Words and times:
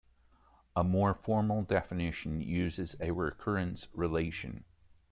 A 0.75 0.83
more 0.83 1.13
formal 1.13 1.61
definition 1.61 2.41
uses 2.41 2.95
a 2.99 3.11
recurrence 3.11 3.87
relation. 3.93 4.63